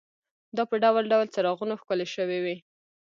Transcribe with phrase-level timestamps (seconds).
[0.55, 2.55] دا په ډول ډول څراغونو ښکلې شوې وې.